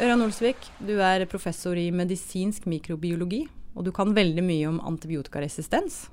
Ørjan 0.00 0.22
Olsvik, 0.24 0.62
du 0.80 0.94
er 1.04 1.26
professor 1.28 1.76
i 1.76 1.90
medisinsk 1.92 2.64
mikrobiologi, 2.72 3.42
og 3.76 3.84
du 3.84 3.90
kan 3.92 4.14
veldig 4.16 4.40
mye 4.46 4.70
om 4.70 4.78
antibiotikaresistens. 4.88 6.06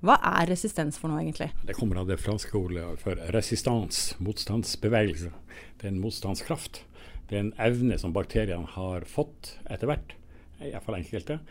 Hva 0.00 0.14
er 0.24 0.48
resistens 0.48 0.96
for 0.96 1.12
noe, 1.12 1.20
egentlig? 1.20 1.50
Det 1.68 1.76
kommer 1.76 2.00
av 2.00 2.08
det 2.08 2.16
franske 2.22 2.56
ordet 2.56 2.86
for 3.02 3.20
resistans, 3.36 4.14
motstandsbevegelse. 4.24 5.34
Det 5.76 5.84
er 5.84 5.92
en 5.92 6.00
motstandskraft. 6.00 6.80
Det 7.28 7.36
er 7.36 7.44
en 7.44 7.54
evne 7.60 8.00
som 8.00 8.16
bakteriene 8.16 8.72
har 8.78 9.04
fått 9.04 9.52
etter 9.68 9.92
hvert, 9.92 10.16
iallfall 10.64 11.02
enkelte, 11.02 11.42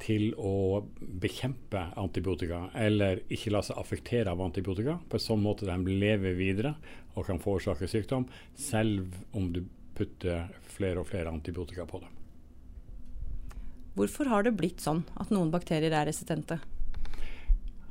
til 0.00 0.30
å 0.40 0.80
bekjempe 1.20 1.90
antibiotika, 2.00 2.70
eller 2.72 3.20
ikke 3.28 3.52
la 3.52 3.60
seg 3.66 3.76
affektere 3.76 4.32
av 4.32 4.40
antibiotika, 4.48 4.96
på 5.04 5.20
en 5.20 5.28
sånn 5.28 5.44
måte 5.44 5.68
de 5.68 5.76
lever 5.92 6.40
videre 6.40 6.78
og 7.18 7.28
kan 7.28 7.42
forårsake 7.42 7.90
sykdom, 7.90 8.30
selv 8.56 9.12
om 9.36 9.52
du 9.52 9.66
putte 9.98 10.38
flere 10.76 11.02
og 11.02 11.10
flere 11.10 11.32
antibiotika 11.32 11.86
på 11.88 12.00
dem. 12.04 12.14
Hvorfor 13.98 14.30
har 14.30 14.44
det 14.46 14.54
blitt 14.54 14.82
sånn 14.82 15.02
at 15.18 15.32
noen 15.34 15.50
bakterier 15.50 15.90
er 15.90 16.06
resistente? 16.06 16.60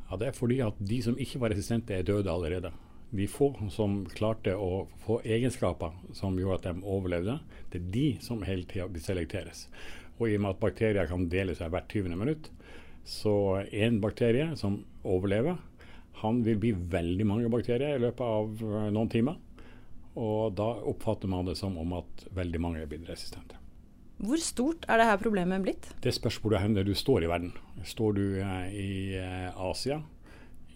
Ja, 0.08 0.16
Det 0.16 0.28
er 0.30 0.36
fordi 0.36 0.62
at 0.64 0.78
de 0.80 1.02
som 1.04 1.18
ikke 1.20 1.42
var 1.44 1.52
resistente, 1.52 1.94
er 1.94 2.08
døde 2.08 2.32
allerede. 2.32 2.72
De 3.12 3.28
få 3.28 3.54
som 3.72 4.06
klarte 4.12 4.54
å 4.56 4.88
få 5.04 5.20
egenskaper 5.24 5.92
som 6.16 6.38
gjorde 6.40 6.60
at 6.60 6.76
de 6.76 6.84
overlevde, 6.84 7.40
det 7.72 7.82
er 7.82 7.92
de 7.92 8.08
som 8.24 8.44
hele 8.48 8.64
tida 8.64 8.88
selekteres. 9.04 9.68
Og 10.20 10.30
i 10.30 10.36
og 10.36 10.44
med 10.44 10.56
at 10.56 10.62
bakterier 10.64 11.08
kan 11.08 11.28
dele 11.32 11.56
seg 11.56 11.72
hvert 11.72 11.92
20. 11.92 12.16
minutt, 12.16 12.50
så 13.08 13.64
en 13.72 14.00
bakterie 14.04 14.56
som 14.60 14.82
overlever, 15.08 15.60
han 16.24 16.42
vil 16.44 16.58
bli 16.60 16.72
veldig 16.74 17.28
mange 17.30 17.52
bakterier 17.52 17.96
i 17.96 18.02
løpet 18.02 18.24
av 18.26 18.64
eh, 18.64 18.90
noen 18.96 19.12
timer. 19.12 19.38
Og 20.18 20.56
da 20.58 20.72
oppfatter 20.90 21.30
man 21.30 21.46
det 21.46 21.58
som 21.60 21.78
om 21.78 21.94
at 22.00 22.28
veldig 22.36 22.62
mange 22.62 22.82
er 22.82 22.90
blitt 22.90 23.08
resistente. 23.10 23.58
Hvor 24.18 24.40
stort 24.42 24.86
er 24.90 24.98
dette 24.98 25.18
problemet 25.22 25.62
blitt? 25.62 25.92
Det 26.02 26.14
spørs 26.16 26.40
hvor 26.42 26.56
du 26.58 26.94
står 26.98 27.24
i 27.24 27.30
verden. 27.30 27.52
Står 27.86 28.16
du 28.18 28.24
eh, 28.42 28.70
i 28.74 28.92
eh, 29.20 29.50
Asia, 29.54 30.02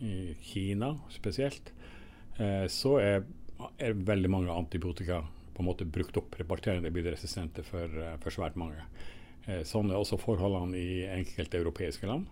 i 0.01 0.35
Kina 0.45 0.93
spesielt, 1.09 1.71
eh, 2.37 2.67
så 2.69 2.99
er, 3.01 3.23
er, 3.77 3.97
veldig 3.97 4.29
mange 4.29 4.53
antibiotika 4.53 5.23
på 5.55 5.63
en 5.63 5.69
måte 5.71 5.89
brukt 5.89 6.17
opp. 6.21 6.37
Reparterende 6.37 6.93
blir 6.93 7.09
resistente 7.09 7.65
for, 7.65 7.89
for 8.21 8.33
svært 8.33 8.59
mange. 8.61 8.85
Sånn 9.65 9.89
er 9.89 9.97
også 9.97 10.19
forholdene 10.21 10.77
i 10.77 11.01
enkelte 11.09 11.57
europeiske 11.57 12.05
land 12.05 12.27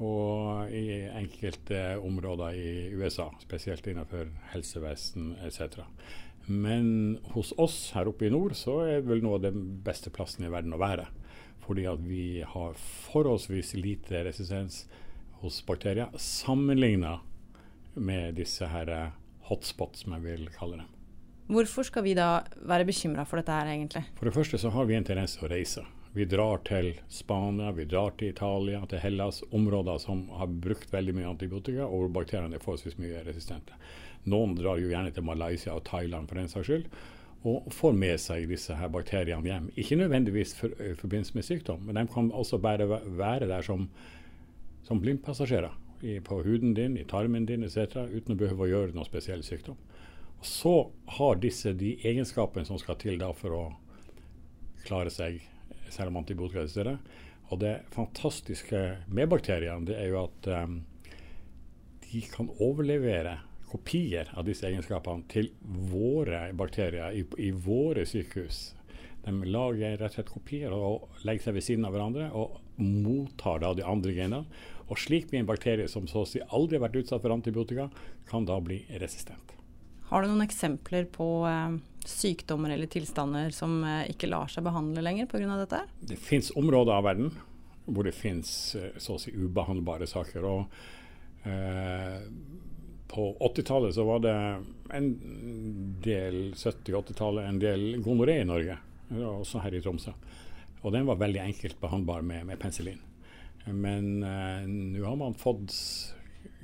og 0.00 0.72
i 0.72 1.04
enkelte 1.12 1.98
områder 2.00 2.56
i 2.56 2.70
USA, 2.96 3.28
spesielt 3.42 3.86
innenfor 3.86 4.30
helsevesen 4.54 5.34
etc. 5.44 5.84
Men 6.50 7.18
hos 7.30 7.52
oss 7.62 7.92
her 7.94 8.08
oppe 8.10 8.26
i 8.26 8.32
nord 8.32 8.56
så 8.58 8.80
er 8.82 9.00
det 9.00 9.10
vel 9.10 9.22
noe 9.22 9.38
av 9.38 9.44
den 9.44 9.62
beste 9.86 10.10
plassen 10.10 10.46
i 10.46 10.50
verden 10.50 10.74
å 10.74 10.80
være. 10.82 11.06
Fordi 11.62 11.84
at 11.86 12.02
vi 12.02 12.42
har 12.42 12.78
forholdsvis 13.06 13.76
lite 13.78 14.24
resistens 14.26 14.82
hos 15.40 15.60
bakterier 15.66 16.10
sammenligna 16.18 17.20
med 17.94 18.34
disse 18.40 18.66
her 18.70 18.90
eh, 18.90 19.12
hotspots, 19.46 20.02
som 20.02 20.16
jeg 20.16 20.26
vil 20.26 20.50
kalle 20.54 20.82
dem. 20.82 20.90
Hvorfor 21.50 21.86
skal 21.86 22.04
vi 22.06 22.16
da 22.18 22.42
være 22.66 22.86
bekymra 22.86 23.24
for 23.26 23.40
dette 23.40 23.54
her, 23.54 23.70
egentlig? 23.70 24.04
For 24.18 24.28
det 24.28 24.34
første 24.34 24.58
så 24.62 24.70
har 24.74 24.86
vi 24.90 24.98
en 24.98 25.06
tendens 25.06 25.34
til 25.38 25.46
å 25.48 25.52
reise. 25.54 25.86
Vi 26.12 26.24
drar 26.24 26.58
til 26.66 26.96
Spania, 27.08 27.70
vi 27.70 27.84
drar 27.86 28.10
til 28.18 28.32
Italia, 28.32 28.80
til 28.90 28.98
Hellas, 28.98 29.44
områder 29.54 29.98
som 30.02 30.24
har 30.34 30.48
brukt 30.50 30.90
veldig 30.90 31.12
mye 31.14 31.28
antibiotika, 31.30 31.84
og 31.86 32.10
bakteriene 32.16 32.58
er 32.58 32.62
forholdsvis 32.64 32.96
mye 32.98 33.20
resistente. 33.28 33.76
Noen 34.26 34.56
drar 34.58 34.80
jo 34.82 34.88
gjerne 34.90 35.12
til 35.14 35.22
Malaysia 35.28 35.76
og 35.76 35.84
Thailand 35.86 36.26
for 36.26 36.40
den 36.40 36.50
saks 36.50 36.66
skyld, 36.66 36.88
og 37.46 37.68
får 37.72 37.94
med 37.96 38.18
seg 38.20 38.48
disse 38.50 38.74
her 38.74 38.90
bakteriene 38.90 39.46
hjem. 39.46 39.68
Ikke 39.78 40.00
nødvendigvis 40.00 40.56
for, 40.58 40.74
i 40.82 40.96
forbindelse 40.98 41.36
med 41.38 41.46
sykdom, 41.46 41.86
men 41.86 42.00
de 42.00 42.04
kan 42.10 42.32
også 42.34 42.58
bare 42.58 42.88
være 43.06 43.46
der 43.46 43.62
som, 43.62 43.86
som 44.82 45.00
blindpassasjerer. 45.00 45.78
I, 46.02 46.16
på 46.24 46.40
huden 46.42 46.74
din, 46.74 46.96
i 46.96 47.04
tarmen 47.04 47.46
din 47.46 47.62
etc., 47.62 48.08
uten 48.10 48.34
å 48.34 48.40
behøve 48.40 48.66
å 48.66 48.70
gjøre 48.72 48.96
noe 48.96 49.06
spesiell 49.06 49.44
sykdom. 49.46 49.78
Så 50.42 50.90
har 51.20 51.38
disse 51.38 51.76
de 51.76 51.94
egenskapene 52.02 52.66
som 52.66 52.80
skal 52.80 52.98
til 52.98 53.20
da 53.20 53.30
for 53.36 53.54
å 53.54 53.64
klare 54.88 55.12
seg 55.12 55.42
selv 55.94 56.12
om 56.12 56.20
antibiotika 56.22 56.64
eksisterer. 56.64 56.98
Og 57.50 57.60
det 57.62 57.80
fantastiske 57.94 58.80
med 59.10 59.30
bakteriene 59.32 59.88
det 59.88 59.98
er 59.98 60.12
jo 60.12 60.24
at 60.24 60.50
um, 60.54 60.80
de 62.10 62.22
kan 62.30 62.50
overlevere 62.62 63.38
kopier 63.70 64.30
av 64.34 64.46
disse 64.48 64.66
egenskapene 64.66 65.26
til 65.30 65.52
våre 65.62 66.48
bakterier 66.58 67.14
i, 67.14 67.24
i 67.38 67.50
våre 67.54 68.06
sykehus. 68.06 68.72
De 69.24 69.34
lager 69.46 69.98
rett 70.00 70.08
og 70.10 70.16
slett 70.16 70.32
kopier 70.32 70.74
og 70.74 71.24
legger 71.28 71.48
seg 71.48 71.56
ved 71.58 71.66
siden 71.66 71.86
av 71.86 71.94
hverandre 71.94 72.30
og 72.34 72.58
mottar 72.80 73.60
da 73.62 73.74
de 73.76 73.84
andre 73.86 74.14
genene. 74.16 74.44
Og 74.90 74.98
slik 74.98 75.28
blir 75.30 75.42
en 75.42 75.50
bakterie 75.50 75.86
som 75.90 76.08
så 76.10 76.24
å 76.24 76.28
si 76.28 76.40
aldri 76.48 76.78
har 76.78 76.88
vært 76.88 77.02
utsatt 77.04 77.22
for 77.22 77.34
antibiotika, 77.34 77.86
kan 78.30 78.46
da 78.48 78.56
bli 78.64 78.80
resistent. 78.98 79.54
Har 80.10 80.24
du 80.24 80.32
noen 80.32 80.42
eksempler 80.42 81.06
på 81.14 81.28
eh, 81.46 81.76
sykdommer 82.06 82.70
eller 82.74 82.90
tilstander 82.90 83.52
som 83.54 83.80
eh, 83.84 84.10
ikke 84.12 84.30
lar 84.30 84.50
seg 84.50 84.64
behandle 84.66 85.04
lenger 85.04 85.28
pga. 85.30 85.56
dette? 85.60 85.82
Det 86.00 86.18
fins 86.20 86.52
områder 86.56 86.96
av 86.96 87.06
verden 87.08 87.32
hvor 87.90 88.06
det 88.06 88.14
fins 88.16 88.76
eh, 88.78 88.96
så 88.98 89.16
å 89.16 89.22
si 89.22 89.32
ubehandlbare 89.34 90.08
saker. 90.08 90.44
og 90.44 91.48
eh, 91.48 92.20
på 93.10 93.24
80-tallet 93.42 93.94
så 93.94 94.04
var 94.06 94.22
det 94.22 94.36
en 94.94 95.08
del 96.02 96.52
70-80-tallet 96.54 97.48
en 97.48 97.58
del 97.58 97.86
gonoré 98.04 98.36
i 98.42 98.46
Norge, 98.46 98.76
også 99.10 99.64
her 99.64 99.74
i 99.74 99.80
Tromsø. 99.82 100.14
Og 100.84 100.94
den 100.94 101.08
var 101.08 101.18
veldig 101.18 101.42
enkelt 101.42 101.80
behandbar 101.82 102.22
med, 102.22 102.46
med 102.46 102.60
penicillin. 102.62 103.00
Men 103.66 104.22
eh, 104.22 104.62
nå 104.70 105.04
har 105.04 105.18
man 105.18 105.34
fått 105.34 105.74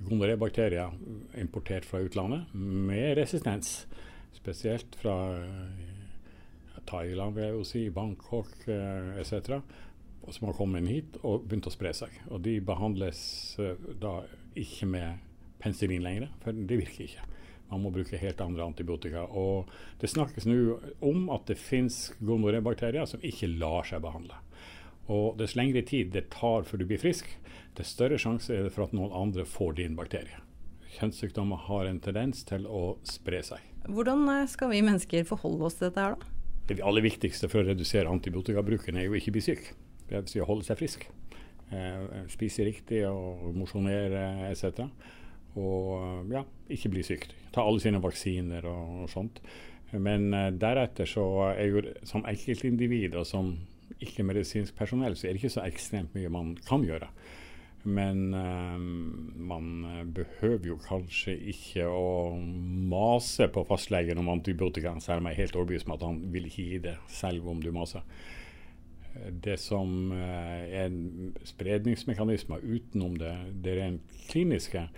gonorébakterier 0.06 0.92
importert 1.40 1.84
fra 1.84 2.00
utlandet 2.04 2.54
med 2.54 3.16
resistens. 3.18 3.86
Spesielt 4.36 4.96
fra 5.00 5.16
eh, 5.40 6.80
Thailand, 6.86 7.34
vil 7.34 7.46
jeg 7.46 7.56
jo 7.56 7.66
si, 7.66 7.84
Bangkok 7.90 8.68
eh, 8.68 9.16
etc. 9.20 9.60
Som 10.28 10.50
har 10.50 10.58
kommet 10.58 10.88
hit 10.90 11.18
og 11.22 11.46
begynt 11.46 11.68
å 11.70 11.74
spre 11.74 11.92
seg. 11.96 12.12
Og 12.30 12.42
de 12.44 12.58
behandles 12.64 13.20
eh, 13.62 13.88
da 14.02 14.20
ikke 14.56 14.88
med 14.90 15.24
penicillin 15.62 16.04
lenger, 16.04 16.30
for 16.42 16.56
det 16.56 16.80
virker 16.82 17.06
ikke. 17.06 17.26
Man 17.70 17.82
må 17.82 17.90
bruke 17.90 18.20
helt 18.20 18.40
andre 18.44 18.66
antibiotika. 18.68 19.24
Og 19.26 19.70
det 20.00 20.10
snakkes 20.12 20.46
nå 20.46 20.78
om 21.04 21.30
at 21.34 21.48
det 21.50 21.58
finnes 21.58 22.12
gonorébakterier 22.20 23.08
som 23.10 23.24
ikke 23.26 23.50
lar 23.56 23.86
seg 23.88 24.04
behandle. 24.04 24.38
Og 25.10 25.36
dess 25.38 25.56
lengre 25.58 25.82
tid 25.86 26.12
det 26.14 26.28
tar 26.34 26.66
før 26.66 26.82
du 26.82 26.88
blir 26.90 27.02
frisk, 27.02 27.28
dess 27.78 27.92
større 27.94 28.18
sjanse 28.18 28.54
er 28.54 28.66
det 28.66 28.74
for 28.74 28.86
at 28.86 28.94
noen 28.96 29.14
andre 29.14 29.46
får 29.46 29.78
din 29.80 29.98
bakterie. 29.98 30.42
Kjønnssykdommer 30.96 31.66
har 31.66 31.86
en 31.86 32.00
tendens 32.02 32.46
til 32.48 32.66
å 32.66 32.96
spre 33.06 33.42
seg. 33.44 33.62
Hvordan 33.92 34.24
eh, 34.32 34.46
skal 34.50 34.72
vi 34.72 34.84
mennesker 34.84 35.28
forholde 35.28 35.68
oss 35.68 35.78
til 35.78 35.88
dette 35.88 36.02
her, 36.02 36.16
da? 36.16 36.32
Det 36.66 36.82
aller 36.82 37.04
viktigste 37.04 37.46
for 37.50 37.62
å 37.62 37.68
redusere 37.68 38.10
antibiotikabruken 38.10 38.98
er 38.98 39.06
jo 39.06 39.14
ikke 39.14 39.36
bli 39.36 39.44
syk. 39.44 39.68
Det 40.08 40.18
vil 40.18 40.32
si 40.32 40.42
å 40.42 40.48
holde 40.48 40.66
seg 40.66 40.80
frisk. 40.80 41.06
Eh, 41.70 42.26
spise 42.30 42.66
riktig 42.66 43.04
og 43.08 43.52
mosjonere 43.54 44.50
etc 44.50 44.86
og 45.56 46.32
ja, 46.32 46.42
ikke 46.72 46.92
bli 46.92 47.04
syk. 47.06 47.26
Ta 47.54 47.64
alle 47.64 47.80
sine 47.82 48.00
vaksiner 48.02 48.66
og, 48.68 49.02
og 49.04 49.10
sånt. 49.12 49.40
Men 49.92 50.28
uh, 50.34 50.50
deretter 50.52 51.08
så 51.08 51.24
er 51.54 51.70
jo 51.70 51.82
som 52.06 52.26
enkeltindivid 52.28 53.16
og 53.16 53.26
som 53.28 53.54
ikke-medisinsk 54.02 54.76
personell, 54.76 55.14
så 55.16 55.28
er 55.28 55.34
det 55.34 55.40
ikke 55.40 55.56
så 55.56 55.64
ekstremt 55.64 56.16
mye 56.16 56.32
man 56.32 56.54
kan 56.66 56.84
gjøre. 56.84 57.08
Men 57.86 58.34
eh, 58.34 58.78
man 59.46 59.68
behøver 60.14 60.72
jo 60.72 60.78
kanskje 60.82 61.36
ikke 61.52 61.86
å 61.86 62.34
mase 62.90 63.46
på 63.52 63.62
fastlegen 63.68 64.18
om 64.18 64.32
antibiotika, 64.32 64.94
selv 65.02 65.22
om 65.22 65.30
jeg 65.30 65.38
er 65.38 65.44
helt 65.44 65.60
overbevist 65.60 65.86
om 65.86 65.94
at 65.94 66.06
han 66.08 66.18
vil 66.34 66.48
ikke 66.50 66.66
gi 66.72 66.80
det, 66.88 66.96
selv 67.12 67.46
om 67.52 67.62
du 67.62 67.70
maser. 67.74 68.02
Det 69.30 69.56
som 69.60 70.10
eh, 70.12 70.82
er 70.82 70.96
spredningsmekanismer 71.48 72.64
utenom 72.64 73.14
det, 73.20 73.36
det 73.64 73.78
rent 73.78 74.18
kliniske, 74.30 74.88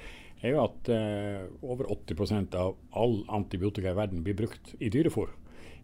er 0.40 0.54
jo 0.54 0.62
at 0.62 0.90
eh, 0.94 1.44
over 1.66 1.90
80% 1.92 2.56
av 2.58 2.76
all 2.96 3.20
antibiotika 3.34 3.92
i 3.92 3.98
verden 3.98 4.24
blir 4.26 4.38
brukt 4.38 4.74
i 4.78 4.90
dyrefôr. 4.94 5.32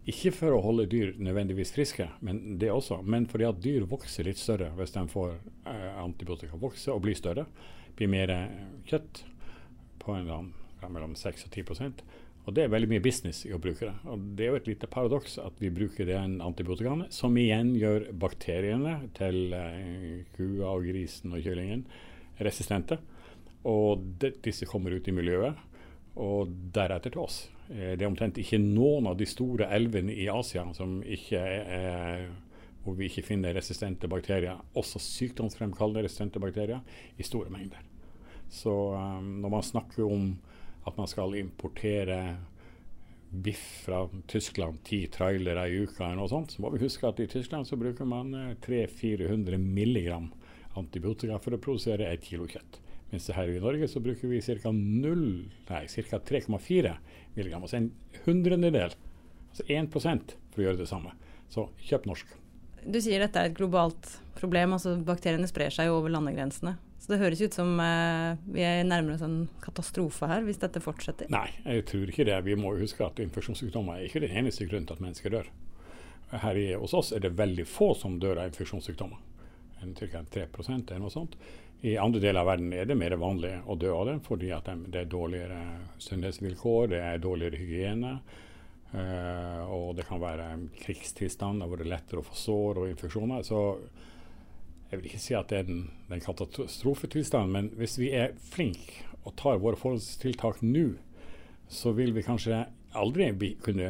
Ikke 0.05 0.31
for 0.35 0.53
å 0.53 0.61
holde 0.61 0.85
dyr 0.91 1.15
nødvendigvis 1.17 1.73
friske, 1.73 2.05
men 2.25 2.59
det 2.61 2.69
også, 2.69 2.99
men 3.01 3.25
fordi 3.29 3.47
at 3.47 3.61
dyr 3.63 3.87
vokser 3.89 4.27
litt 4.27 4.37
større 4.37 4.69
hvis 4.77 4.93
de 4.93 5.05
får 5.09 5.31
eh, 5.71 5.95
antibiotika. 6.03 6.59
Vokse 6.61 6.93
og 6.93 7.01
bli 7.07 7.15
større. 7.17 7.47
Blir 7.97 8.11
mer 8.11 8.33
kjøtt 8.85 9.23
på 10.03 10.13
en 10.13 10.25
eller 10.25 10.37
annen, 10.37 10.53
mellom 10.85 11.15
6 11.17 11.47
og 11.47 11.55
10% 11.57 12.05
og 12.45 12.53
Det 12.53 12.63
er 12.63 12.69
veldig 12.69 12.89
mye 12.91 13.01
business 13.01 13.41
i 13.47 13.53
å 13.55 13.61
bruke 13.61 13.87
det. 13.87 13.95
Og 14.05 14.25
Det 14.37 14.45
er 14.45 14.51
jo 14.51 14.59
et 14.59 14.67
lite 14.69 14.89
paradoks 14.89 15.39
at 15.41 15.57
vi 15.61 15.73
bruker 15.73 16.05
den 16.05 16.37
antibiotikaene, 16.45 17.09
som 17.09 17.33
igjen 17.41 17.73
gjør 17.79 18.11
bakteriene 18.21 18.99
til 19.17 19.55
eh, 19.57 20.21
kua 20.37 20.75
og 20.75 20.85
grisen 20.85 21.33
og 21.33 21.41
kyllingen 21.41 21.85
resistente. 22.45 22.99
Og 23.65 24.03
det, 24.21 24.35
disse 24.45 24.69
kommer 24.69 24.93
ut 24.93 25.09
i 25.09 25.15
miljøet, 25.15 25.57
og 26.21 26.53
deretter 26.75 27.15
til 27.15 27.25
oss. 27.25 27.39
Det 27.67 27.97
er 27.97 28.07
omtrent 28.07 28.37
ikke 28.37 28.59
noen 28.61 29.07
av 29.09 29.17
de 29.17 29.25
store 29.29 29.69
elvene 29.73 30.13
i 30.13 30.27
Asia 30.29 30.65
som 30.77 30.99
ikke 31.01 31.39
er, 31.41 32.27
hvor 32.85 32.97
vi 32.99 33.07
ikke 33.09 33.25
finner 33.25 33.55
resistente 33.57 34.09
bakterier, 34.11 34.59
også 34.77 35.01
sykdomsfremkallende 35.01 36.05
resistente 36.05 36.41
bakterier, 36.41 36.83
i 37.17 37.25
store 37.25 37.49
mengder. 37.49 37.81
Så 38.53 38.69
um, 38.69 39.39
når 39.41 39.55
man 39.55 39.65
snakker 39.65 40.05
om 40.05 40.27
at 40.85 40.97
man 40.99 41.09
skal 41.09 41.33
importere 41.39 42.19
biff 43.29 43.83
fra 43.85 44.05
Tyskland, 44.27 44.83
ti 44.83 45.07
trailere 45.11 45.67
i 45.69 45.81
uka 45.83 46.05
eller 46.05 46.21
noe 46.21 46.31
sånt, 46.31 46.53
så 46.53 46.63
må 46.63 46.71
vi 46.73 46.83
huske 46.85 47.09
at 47.09 47.19
i 47.19 47.27
Tyskland 47.27 47.67
så 47.67 47.77
bruker 47.79 48.07
man 48.07 48.31
300-400 48.63 49.57
milligram 49.57 50.29
antibiotika 50.79 51.39
for 51.41 51.55
å 51.55 51.61
produsere 51.61 52.07
et 52.11 52.23
kilo 52.23 52.47
kjøtt. 52.47 52.79
Mens 53.11 53.29
her 53.31 53.49
i 53.51 53.59
Norge 53.61 53.87
så 53.87 53.99
bruker 54.03 54.27
vi 54.27 54.41
ca. 54.41 54.71
3,4 54.71 56.95
mg, 57.35 57.53
altså 57.53 57.77
en 57.77 57.91
hundredel, 58.25 58.95
altså 59.51 59.63
1 59.67 59.91
for 59.93 60.61
å 60.61 60.65
gjøre 60.65 60.81
det 60.81 60.89
samme. 60.89 61.11
Så 61.51 61.69
kjøp 61.85 62.05
norsk. 62.09 62.27
Du 62.85 63.01
sier 63.01 63.19
dette 63.21 63.39
er 63.41 63.45
et 63.49 63.57
globalt 63.57 64.21
problem, 64.37 64.73
altså 64.77 64.95
bakteriene 65.05 65.47
sprer 65.49 65.71
seg 65.73 65.89
over 65.93 66.09
landegrensene. 66.13 66.75
Så 67.01 67.13
det 67.13 67.21
høres 67.21 67.41
ut 67.41 67.53
som 67.53 67.79
eh, 67.81 68.37
vi 68.49 68.61
er 68.65 68.83
nærmere 68.87 69.25
en 69.25 69.49
katastrofe 69.61 70.27
her, 70.29 70.41
hvis 70.45 70.61
dette 70.61 70.81
fortsetter? 70.81 71.29
Nei, 71.33 71.49
jeg 71.65 71.85
tror 71.89 72.09
ikke 72.09 72.25
det. 72.25 72.45
Vi 72.47 72.55
må 72.57 72.73
huske 72.79 73.05
at 73.05 73.19
infeksjonssykdommer 73.21 73.99
er 73.99 74.07
ikke 74.07 74.23
den 74.23 74.37
eneste 74.41 74.65
grunnen 74.65 74.87
til 74.89 74.97
at 74.97 75.05
mennesker 75.05 75.35
dør. 75.35 75.47
Her 76.33 76.55
i, 76.57 76.73
hos 76.73 76.95
oss 76.97 77.13
er 77.13 77.21
det 77.21 77.37
veldig 77.37 77.67
få 77.69 77.93
som 77.97 78.17
dør 78.21 78.41
av 78.41 78.49
infeksjonssykdommer. 78.49 79.21
Ca. 79.93 80.23
3 80.33 80.47
eller 80.55 81.03
noe 81.03 81.13
sånt. 81.13 81.37
I 81.85 81.97
andre 82.01 82.21
deler 82.23 82.41
av 82.41 82.49
verden 82.49 82.73
er 82.73 82.87
det 82.89 82.97
mer 82.97 83.13
vanlig 83.21 83.51
å 83.69 83.75
dø 83.77 83.91
av 83.93 84.07
det, 84.09 84.15
fordi 84.25 84.49
det 84.89 85.01
er 85.03 85.11
dårligere 85.11 85.59
sunnhetsvilkår, 86.01 86.87
det 86.95 87.01
er 87.03 87.21
dårligere 87.21 87.61
hygiene. 87.61 88.17
Uh, 88.95 89.61
og 89.75 89.95
det 89.97 90.05
kan 90.07 90.21
være 90.21 90.47
krigstilstand, 90.79 91.61
det 91.61 91.81
er 91.83 91.89
lettere 91.91 92.21
å 92.21 92.25
få 92.25 92.37
sår 92.39 92.79
og 92.81 92.91
infeksjoner. 92.93 93.43
Så 93.43 93.59
jeg 94.89 95.01
vil 95.01 95.09
ikke 95.09 95.21
si 95.21 95.35
at 95.35 95.51
det 95.51 95.59
er 95.59 95.67
den 95.67 95.83
katastrofetilstanden, 96.23 96.61
katastrofetilstand, 96.63 97.51
men 97.51 97.69
hvis 97.75 97.97
vi 97.99 98.13
er 98.15 98.37
flinke 98.53 99.03
og 99.25 99.35
tar 99.41 99.59
våre 99.59 99.77
forholdstiltak 99.77 100.61
nå, 100.63 100.93
så 101.67 101.91
vil 101.97 102.13
vi 102.15 102.23
kanskje 102.23 102.63
aldri 102.95 103.55
kunne 103.65 103.89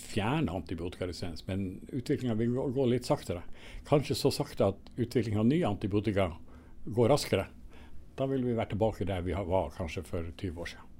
fjerne 0.00 0.52
antibiotikaresistens, 0.52 1.46
men 1.46 1.80
utviklinga 1.92 2.34
vil 2.38 2.54
gå 2.74 2.86
litt 2.90 3.08
saktere. 3.08 3.42
Kanskje 3.88 4.16
så 4.18 4.32
sakte 4.34 4.72
at 4.72 4.90
utviklinga 4.96 5.40
av 5.42 5.48
nye 5.50 5.68
antibiotika 5.68 6.30
går 6.84 7.08
raskere. 7.12 7.46
Da 8.16 8.26
vil 8.30 8.44
vi 8.46 8.56
være 8.56 8.72
tilbake 8.74 9.06
der 9.08 9.24
vi 9.24 9.34
var 9.36 9.72
kanskje 9.76 10.04
for 10.06 10.28
20 10.36 10.62
år 10.62 10.72
siden. 10.72 10.92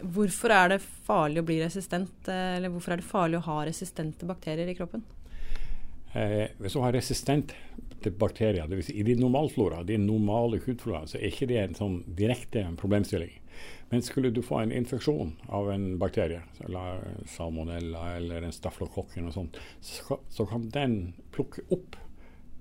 Hvorfor 0.00 0.52
er 0.56 0.68
det 0.72 0.80
farlig 0.80 1.42
å 1.42 1.46
bli 1.48 1.58
resistent, 1.60 2.28
eh, 2.28 2.56
eller 2.56 2.72
hvorfor 2.72 2.94
er 2.94 3.00
det 3.02 3.08
farlig 3.08 3.40
å 3.40 3.46
ha 3.50 3.64
resistente 3.68 4.28
bakterier 4.28 4.68
i 4.68 4.76
kroppen? 4.76 5.02
Eh, 6.14 6.48
hvis 6.58 6.74
du 6.74 6.80
har 6.80 6.92
resistent 6.96 7.52
til 8.04 8.16
bakterier, 8.18 8.68
vil 8.70 8.82
Si 8.84 8.94
i 8.96 9.04
din 9.06 9.20
normalflora, 9.20 9.82
din 9.84 10.06
normale 10.06 10.60
hudflora, 10.64 11.06
så 11.06 11.18
er 11.18 11.30
ikke 11.30 11.48
det 11.50 11.60
en 11.62 11.78
sånn 11.78 11.98
direkte 12.18 12.64
problemstilling. 12.80 13.32
Men 13.90 14.04
skulle 14.06 14.30
du 14.30 14.40
få 14.42 14.60
en 14.60 14.72
infeksjon 14.72 15.34
av 15.48 15.70
en 15.72 15.98
bakterie, 15.98 16.42
eller 16.64 17.02
salmonella 17.28 18.16
eller 18.16 18.46
en 18.46 18.54
staflokokk, 18.54 19.18
så, 19.80 20.18
så 20.28 20.46
kan 20.46 20.68
den 20.70 20.96
plukke 21.34 21.66
opp 21.74 21.98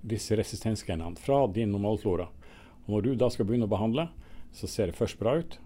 disse 0.02 0.36
resistensgenene 0.40 1.20
fra 1.20 1.44
din 1.54 1.72
normalflora. 1.76 2.28
Og 2.86 2.94
når 2.96 3.06
du 3.06 3.16
da 3.22 3.30
skal 3.30 3.46
begynne 3.46 3.70
å 3.70 3.72
behandle, 3.72 4.10
så 4.56 4.68
ser 4.68 4.90
det 4.90 4.98
først 4.98 5.20
bra 5.20 5.38
ut. 5.40 5.60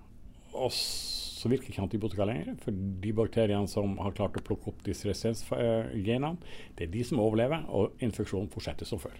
Og 0.53 0.73
så 0.73 1.49
virker 1.51 1.71
ikke 1.71 1.83
antibiotika 1.83 2.27
lenger. 2.27 2.57
For 2.63 2.75
de 2.75 3.13
bakteriene 3.15 3.69
som 3.71 3.97
har 4.03 4.15
klart 4.17 4.37
å 4.39 4.43
plukke 4.43 4.71
opp 4.71 4.83
disse 4.85 5.09
resistensgenene, 5.09 6.35
det 6.77 6.87
er 6.87 6.93
de 6.93 7.03
som 7.07 7.21
overlever, 7.23 7.65
og 7.71 8.03
infeksjonen 8.03 8.51
fortsetter 8.53 8.87
som 8.89 9.01
før. 9.01 9.15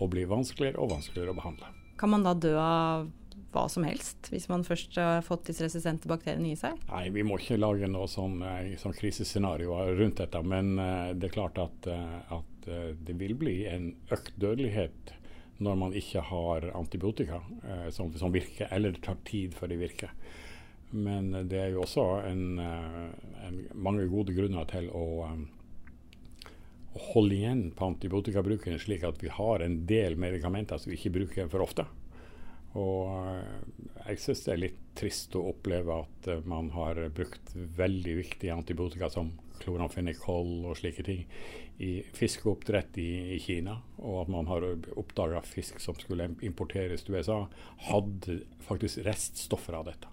Og 0.00 0.10
blir 0.12 0.28
vanskeligere 0.30 0.80
og 0.80 0.94
vanskeligere 0.94 1.34
å 1.34 1.38
behandle. 1.38 1.72
Kan 2.00 2.14
man 2.14 2.24
da 2.24 2.32
dø 2.32 2.54
av 2.56 3.10
hva 3.50 3.66
som 3.70 3.84
helst, 3.86 4.28
hvis 4.30 4.46
man 4.50 4.62
først 4.66 4.96
har 5.00 5.24
fått 5.26 5.48
disse 5.50 5.64
resistente 5.64 6.08
bakteriene 6.10 6.52
i 6.52 6.58
seg? 6.58 6.78
Nei, 6.90 7.08
vi 7.14 7.24
må 7.26 7.38
ikke 7.40 7.58
lage 7.58 7.88
noe 7.90 8.06
sånn, 8.10 8.38
eh, 8.46 8.76
sånn 8.78 8.94
krisescenario 8.94 9.74
rundt 9.98 10.22
dette. 10.22 10.42
Men 10.46 10.76
uh, 10.78 11.10
det 11.14 11.30
er 11.30 11.34
klart 11.34 11.58
at, 11.62 11.90
uh, 11.90 12.38
at 12.38 12.68
det 13.00 13.16
vil 13.18 13.34
bli 13.40 13.64
en 13.66 13.90
økt 14.12 14.34
dødelighet 14.38 15.14
når 15.64 15.78
man 15.80 15.94
ikke 15.96 16.22
har 16.28 16.66
antibiotika 16.76 17.38
som, 17.92 18.12
som, 18.16 18.32
virker, 18.32 18.68
eller 18.72 18.94
det 18.94 19.00
tar 19.04 19.16
tid 19.28 19.56
før 19.56 19.72
det 19.72 19.78
virker. 19.80 20.12
Men 20.92 21.32
det 21.48 21.58
er 21.58 21.72
jo 21.72 21.82
også 21.86 22.04
en, 22.28 22.60
en 22.60 23.58
mange 23.74 24.06
gode 24.12 24.36
grunner 24.36 24.68
til 24.70 24.88
å, 24.92 25.32
å 26.90 27.02
holde 27.12 27.36
igjen 27.36 27.64
på 27.76 27.86
antibiotikabruken, 27.92 28.78
slik 28.82 29.04
at 29.06 29.22
vi 29.22 29.30
har 29.32 29.62
en 29.62 29.82
del 29.86 30.16
medikamenter 30.18 30.80
som 30.80 30.90
vi 30.90 30.98
ikke 30.98 31.14
bruker 31.20 31.50
for 31.52 31.64
ofte. 31.64 31.86
Og 32.78 33.10
eh, 33.18 33.54
jeg 34.10 34.22
syns 34.22 34.44
det 34.46 34.52
er 34.52 34.62
litt 34.64 34.82
trist 34.98 35.34
å 35.38 35.46
oppleve 35.50 36.02
at 36.04 36.28
eh, 36.30 36.42
man 36.46 36.70
har 36.74 37.00
brukt 37.14 37.54
veldig 37.54 38.16
viktige 38.20 38.54
antibiotika 38.54 39.10
som 39.10 39.32
kloramfenikol 39.60 40.70
og 40.70 40.78
slike 40.78 41.04
ting 41.04 41.24
i 41.80 42.00
fiskeoppdrett 42.16 42.98
i, 43.00 43.10
i, 43.34 43.38
Kina, 43.40 43.78
og 43.98 44.22
at 44.24 44.32
man 44.32 44.48
har 44.50 44.66
oppdaga 45.00 45.40
fisk 45.46 45.80
som 45.80 45.96
skulle 45.98 46.28
importeres 46.44 47.06
til 47.06 47.16
USA, 47.16 47.42
hadde 47.88 48.42
faktisk 48.66 49.02
reststoffer 49.06 49.78
av 49.78 49.88
dette. 49.88 50.10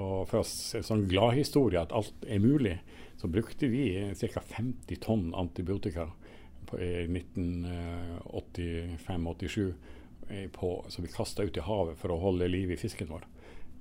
Og 0.00 0.24
for 0.30 0.38
oss 0.40 0.74
en 0.78 0.86
sånn 0.86 1.08
gladhistorie 1.10 1.82
at 1.82 1.92
alt 1.92 2.24
er 2.24 2.40
mulig, 2.42 2.76
så 3.20 3.26
brukte 3.28 3.68
vi 3.70 4.12
ca. 4.16 4.40
50 4.40 4.96
tonn 5.04 5.34
antibiotika 5.36 6.04
i 6.72 7.04
1985-87 7.10 9.72
på, 10.54 10.84
som 10.88 11.04
vi 11.04 11.12
kasta 11.12 11.42
ut 11.44 11.56
i 11.56 11.60
havet 11.66 11.98
for 12.00 12.10
å 12.14 12.22
holde 12.22 12.48
liv 12.48 12.70
i 12.72 12.76
fisken 12.80 13.08
vår. 13.12 13.22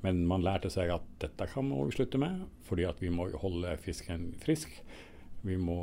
Men 0.01 0.27
man 0.27 0.43
lærte 0.43 0.69
seg 0.73 0.89
at 0.91 1.01
dette 1.21 1.47
kan 1.53 1.69
vi 1.69 1.91
slutte 1.95 2.17
med, 2.19 2.41
fordi 2.67 2.83
at 2.89 3.01
vi 3.01 3.09
må 3.13 3.29
holde 3.39 3.77
fisken 3.83 4.35
frisk. 4.41 4.69
Vi 5.45 5.57
må 5.57 5.77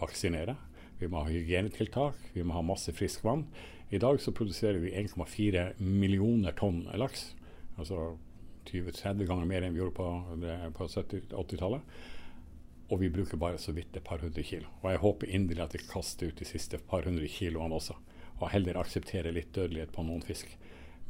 vaksinere, 0.00 0.56
vi 0.98 1.06
må 1.10 1.18
ha 1.22 1.30
hygienetiltak, 1.30 2.14
vi 2.34 2.42
må 2.46 2.52
ha 2.56 2.62
masse 2.66 2.92
friskvann. 2.94 3.44
I 3.92 3.98
dag 4.02 4.20
så 4.22 4.32
produserer 4.34 4.78
vi 4.82 4.96
1,4 4.96 5.72
millioner 5.82 6.52
tonn 6.56 6.86
laks. 6.98 7.34
Altså 7.76 8.18
20-30 8.68 9.26
ganger 9.28 9.48
mer 9.48 9.66
enn 9.66 9.74
vi 9.74 9.82
gjorde 9.82 9.96
på, 9.96 10.08
på 10.78 10.88
70-80-tallet. 10.94 11.98
Og 12.92 13.00
vi 13.00 13.10
bruker 13.12 13.40
bare 13.40 13.60
så 13.60 13.72
vidt 13.72 13.96
et 13.96 14.04
par 14.04 14.20
hundre 14.20 14.44
kilo. 14.44 14.68
Og 14.82 14.90
jeg 14.92 15.00
håper 15.02 15.30
inderlig 15.32 15.64
at 15.64 15.76
vi 15.76 15.84
kaster 15.88 16.28
ut 16.28 16.40
de 16.40 16.48
siste 16.48 16.80
par 16.90 17.06
hundre 17.08 17.28
kiloene 17.30 17.78
også 17.78 17.96
og 18.42 18.50
heller 18.50 18.78
aksepterer 18.80 19.34
litt 19.34 19.52
dødelighet 19.54 19.92
på 19.94 20.04
noen 20.06 20.22
fisk. 20.26 20.50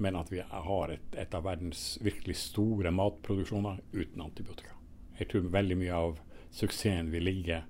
Men 0.02 0.16
at 0.18 0.32
vi 0.32 0.42
har 0.42 0.92
et, 0.92 1.16
et 1.16 1.34
av 1.34 1.44
verdens 1.46 1.96
virkelig 2.04 2.38
store 2.40 2.92
matproduksjoner 2.94 3.80
uten 3.92 4.24
antibiotika. 4.24 4.76
Jeg 5.18 5.30
tror 5.30 5.52
veldig 5.52 5.78
mye 5.80 5.96
av 5.96 6.18
suksessen 6.52 7.12
vil 7.12 7.28
ligge 7.28 7.62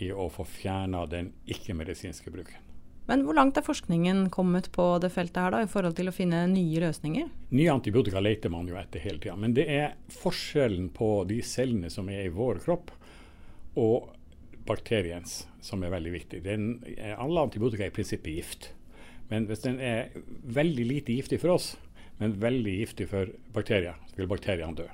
i 0.00 0.10
å 0.12 0.28
få 0.32 0.44
fjerna 0.48 1.04
den 1.08 1.32
ikke-medisinske 1.48 2.32
bruken. 2.32 2.62
Men 3.06 3.22
hvor 3.22 3.36
langt 3.38 3.58
er 3.58 3.62
forskningen 3.62 4.24
kommet 4.34 4.68
på 4.74 4.84
det 5.02 5.12
feltet 5.14 5.38
her 5.38 5.54
da, 5.54 5.62
i 5.62 5.70
forhold 5.70 5.94
til 5.98 6.10
å 6.10 6.14
finne 6.14 6.42
nye 6.50 6.82
løsninger? 6.82 7.28
Nye 7.54 7.74
antibiotika 7.74 8.22
leter 8.22 8.50
man 8.50 8.66
jo 8.66 8.78
etter 8.80 9.02
hele 9.04 9.22
tida. 9.22 9.36
Men 9.38 9.54
det 9.54 9.68
er 9.70 9.94
forskjellen 10.10 10.88
på 10.94 11.10
de 11.30 11.38
cellene 11.46 11.90
som 11.92 12.10
er 12.10 12.26
i 12.26 12.34
vår 12.34 12.64
kropp, 12.66 12.90
og 13.78 14.10
bakteriens, 14.66 15.44
som 15.62 15.84
er 15.84 15.92
veldig 15.94 16.12
viktig. 16.16 16.42
Den, 16.42 16.68
alle 17.14 17.46
antibiotika 17.46 17.86
er 17.86 17.92
i 17.92 17.94
prinsippet 17.94 18.34
gift. 18.34 18.70
Men 19.30 19.46
hvis 19.46 19.62
den 19.62 19.78
er 19.82 20.14
veldig 20.56 20.86
lite 20.90 21.14
giftig 21.14 21.40
for 21.42 21.54
oss, 21.54 21.74
men 22.18 22.38
veldig 22.40 22.78
giftig 22.80 23.10
for 23.10 23.30
bakterier, 23.54 23.98
så 24.10 24.18
vil 24.18 24.30
bakteriene 24.30 24.78
dø. 24.78 24.86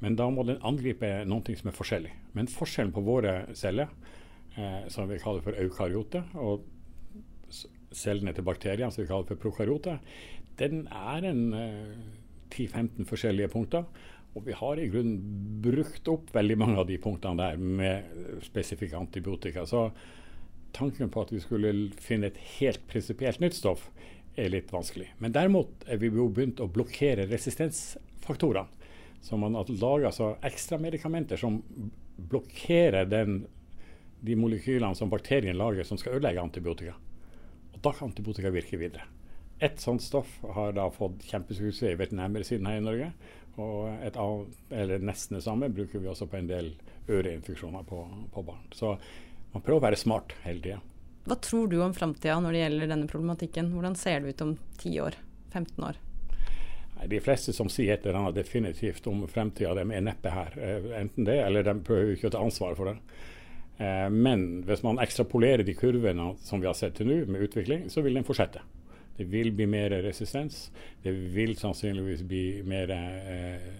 Men 0.00 0.16
da 0.16 0.28
må 0.32 0.44
den 0.48 0.60
angripe 0.66 1.08
noe 1.28 1.56
som 1.56 1.70
er 1.70 1.76
forskjellig. 1.76 2.12
Men 2.36 2.50
forskjellen 2.50 2.92
på 2.94 3.02
våre 3.04 3.34
celler, 3.58 3.90
eh, 4.56 4.86
som 4.92 5.08
vi 5.08 5.18
kaller 5.20 5.44
for 5.44 5.56
eukaryote, 5.58 6.22
og 6.40 6.64
cellene 7.90 8.34
til 8.36 8.46
bakteriene, 8.46 8.90
som 8.92 9.02
vi 9.02 9.10
kaller 9.10 9.28
for 9.28 9.40
prokaryote, 9.40 9.98
den 10.60 10.84
er 10.92 11.26
en 11.30 11.44
eh, 11.56 11.92
10-15 12.50 13.08
forskjellige 13.08 13.52
punkter. 13.52 13.84
Og 14.38 14.46
vi 14.46 14.54
har 14.54 14.78
i 14.78 14.88
grunnen 14.90 15.18
brukt 15.64 16.06
opp 16.10 16.30
veldig 16.34 16.56
mange 16.60 16.78
av 16.78 16.86
de 16.86 16.98
punktene 17.02 17.40
der 17.40 17.58
med 17.58 18.42
spesifikke 18.46 18.98
antibiotika. 18.98 19.64
Så 19.66 19.88
tanken 20.76 21.10
på 21.10 21.24
at 21.24 21.32
vi 21.34 21.40
skulle 21.42 21.72
finne 21.98 22.30
et 22.30 22.38
helt 22.60 22.84
prinsipielt 22.90 23.42
nytt 23.42 23.58
stoff, 23.58 23.88
er 24.38 24.52
litt 24.52 24.70
vanskelig. 24.70 25.08
Men 25.18 25.34
derimot 25.34 25.88
er 25.90 25.98
vi 25.98 26.12
jo 26.14 26.28
begynt 26.30 26.62
å 26.62 26.70
blokkere 26.70 27.26
resistensfaktorene. 27.30 28.68
Så 29.20 29.36
man 29.36 29.52
laga 29.52 30.08
altså 30.08 30.30
ekstra 30.46 30.78
medikamenter 30.80 31.36
som 31.36 31.58
blokkerer 32.30 33.08
den, 33.08 33.42
de 34.24 34.36
molekylene 34.38 34.96
som 34.96 35.10
bakterien 35.12 35.58
lager 35.58 35.84
som 35.84 35.98
skal 36.00 36.16
ødelegge 36.16 36.40
antibiotika. 36.40 36.94
Da 37.80 37.92
kan 37.92 38.10
antibiotika 38.10 38.50
virke 38.50 38.76
videre. 38.76 39.06
Ett 39.58 39.80
sånt 39.80 40.02
stoff 40.02 40.38
har 40.42 40.72
da 40.72 40.90
fått 40.90 41.24
kjempesuksess 41.28 41.82
i 41.90 41.94
veterinærmedisinen 42.00 42.66
her 42.66 42.80
i 42.80 42.84
Norge. 42.84 43.10
Og 43.60 44.04
et 44.04 44.16
annet, 44.16 44.60
eller 44.72 45.02
nesten 45.04 45.36
det 45.36 45.44
samme, 45.44 45.68
bruker 45.68 46.00
vi 46.00 46.08
også 46.08 46.28
på 46.30 46.38
en 46.38 46.48
del 46.48 46.70
øreinfeksjoner 47.10 47.84
på, 47.88 48.04
på 48.32 48.44
barn. 48.46 48.62
Så 48.72 48.94
man 49.52 49.64
prøver 49.64 49.80
å 49.80 49.86
være 49.88 50.00
smart 50.00 50.32
hele 50.44 50.64
tida. 50.64 50.78
Hva 51.28 51.36
tror 51.44 51.68
du 51.68 51.76
om 51.84 51.92
framtida 51.94 52.38
når 52.40 52.56
det 52.56 52.62
gjelder 52.62 52.92
denne 52.94 53.10
problematikken? 53.10 53.72
Hvordan 53.74 53.96
ser 54.00 54.22
det 54.22 54.32
ut 54.32 54.46
om 54.46 54.54
10 54.80 55.00
år, 55.04 55.18
15 55.52 55.84
år? 55.90 56.00
De 57.10 57.20
fleste 57.24 57.52
som 57.56 57.68
sier 57.72 57.94
et 57.94 58.04
eller 58.04 58.18
annet 58.20 58.36
definitivt 58.36 59.06
om 59.08 59.22
fremtida, 59.28 59.72
de 59.76 59.84
er 59.88 60.04
neppe 60.04 60.32
her. 60.32 60.56
Eh, 60.60 60.88
enten 61.00 61.28
det, 61.28 61.36
eller 61.44 61.64
de 61.64 61.76
prøver 61.84 62.16
ikke 62.16 62.28
å 62.28 62.34
ta 62.34 62.42
ansvar 62.44 62.76
for 62.76 62.92
det. 62.92 62.96
Eh, 63.80 64.08
men 64.12 64.60
hvis 64.68 64.84
man 64.84 65.00
ekstrapolerer 65.00 65.64
de 65.64 65.74
kurvene 65.78 66.34
som 66.44 66.60
vi 66.60 66.68
har 66.68 66.76
sett 66.76 66.98
til 66.98 67.08
nå, 67.08 67.22
med 67.30 67.48
utvikling, 67.48 67.88
så 67.92 68.04
vil 68.04 68.18
den 68.18 68.26
fortsette. 68.28 68.62
Det 69.16 69.26
vil 69.28 69.52
bli 69.56 69.66
mer 69.68 69.92
resistens. 70.04 70.68
Det 71.02 71.12
vil 71.34 71.56
sannsynligvis 71.58 72.22
bli 72.28 72.44
mer 72.68 72.92
eh, 72.94 73.72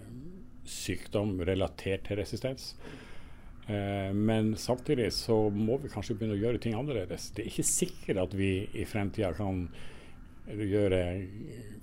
sykdom 0.68 1.38
relatert 1.48 2.06
til 2.08 2.20
resistens. 2.20 2.74
Eh, 3.68 4.10
men 4.16 4.54
samtidig 4.56 5.10
så 5.16 5.42
må 5.52 5.78
vi 5.82 5.92
kanskje 5.92 6.16
begynne 6.16 6.38
å 6.38 6.42
gjøre 6.42 6.62
ting 6.64 6.76
annerledes. 6.78 7.30
Det 7.36 7.44
er 7.44 7.52
ikke 7.52 7.70
sikkert 7.70 8.24
at 8.24 8.36
vi 8.36 8.52
i 8.72 8.88
fremtida 8.88 9.34
kan 9.36 9.66
gjøre, 10.58 11.00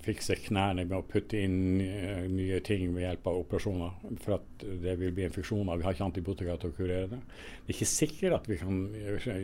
fikse 0.04 0.36
knærne 0.46 0.84
med 0.86 0.96
å 0.98 1.06
putte 1.08 1.40
inn 1.40 1.80
uh, 1.80 2.24
nye 2.30 2.60
ting 2.64 2.92
ved 2.94 3.04
hjelp 3.04 3.28
av 3.30 3.40
operasjoner. 3.42 3.96
For 4.24 4.38
at 4.38 4.66
det 4.84 4.96
vil 5.00 5.14
bli 5.16 5.26
infeksjoner. 5.28 5.78
Vi 5.78 5.86
har 5.86 5.96
ikke 5.96 6.08
antibiotika 6.08 6.56
til 6.60 6.72
å 6.72 6.76
kurere 6.76 7.10
det. 7.12 7.20
Det 7.20 7.72
er 7.72 7.76
ikke 7.76 7.90
sikkert 7.90 8.38
at 8.40 8.50
vi 8.50 8.60
kan 8.60 8.82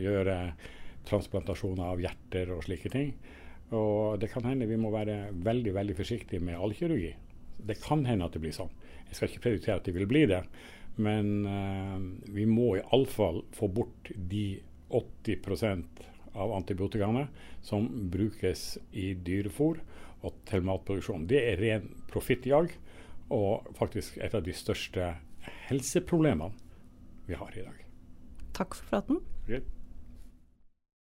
gjøre 0.01 0.37
transplantasjoner 1.05 1.91
av 1.91 2.01
hjerter 2.01 2.53
og 2.55 2.63
slike 2.65 2.91
ting. 2.93 3.11
Og 3.75 4.19
det 4.21 4.29
kan 4.33 4.45
hende 4.45 4.69
vi 4.69 4.79
må 4.79 4.91
være 4.93 5.31
veldig 5.45 5.73
veldig 5.75 5.97
forsiktige 5.97 6.43
med 6.43 6.57
all 6.57 6.73
kirurgi. 6.77 7.13
Det 7.65 7.79
kan 7.81 8.03
hende 8.05 8.27
at 8.27 8.35
det 8.35 8.43
blir 8.43 8.55
sånn. 8.55 8.73
Jeg 9.09 9.17
skal 9.17 9.29
ikke 9.29 9.45
prioritere 9.47 9.79
at 9.79 9.87
det 9.87 9.95
vil 9.95 10.09
bli 10.09 10.25
det. 10.29 10.41
Men 11.01 11.31
uh, 11.43 11.99
vi 12.31 12.47
må 12.49 12.75
iallfall 12.79 13.43
få 13.55 13.69
bort 13.73 14.11
de 14.15 14.47
80 14.95 15.41
av 16.35 16.53
antibiotikaene 16.55 17.27
som 17.65 17.87
brukes 18.11 18.75
i 18.91 19.13
dyrefôr 19.15 19.79
og 20.25 20.37
til 20.49 20.65
matproduksjon. 20.65 21.27
Det 21.29 21.41
er 21.51 21.61
ren 21.61 21.87
profittjag 22.11 22.73
og 23.33 23.71
faktisk 23.77 24.19
et 24.21 24.35
av 24.37 24.43
de 24.45 24.53
største 24.55 25.13
helseproblemene 25.69 26.53
vi 27.25 27.37
har 27.39 27.57
i 27.57 27.65
dag. 27.65 27.81
Takk 28.55 28.77
for 28.77 28.91
praten. 28.93 29.23